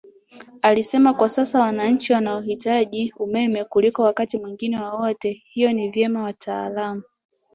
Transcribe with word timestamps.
Alisema 0.61 1.13
kwa 1.13 1.29
Sasa 1.29 1.59
wananchi 1.61 2.13
wanahitaji 2.13 3.13
umeme 3.19 3.63
kuliko 3.63 4.03
wakati 4.03 4.37
mwingine 4.37 4.81
wowote 4.81 5.31
hivyo 5.53 5.71
Ni 5.73 5.89
vyema 5.89 6.23
wataalamu 6.23 7.03